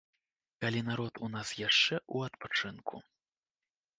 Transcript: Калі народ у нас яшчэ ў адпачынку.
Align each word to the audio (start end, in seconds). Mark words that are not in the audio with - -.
Калі 0.63 0.79
народ 0.87 1.13
у 1.27 1.27
нас 1.35 1.51
яшчэ 1.67 1.95
ў 1.99 2.17
адпачынку. 2.31 2.95